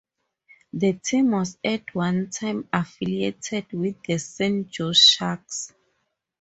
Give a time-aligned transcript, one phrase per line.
[0.73, 5.75] The team was at one time affiliated with the San Jose Sharks.